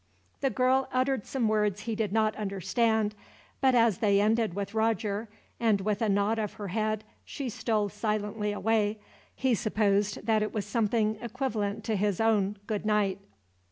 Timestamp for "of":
6.39-6.53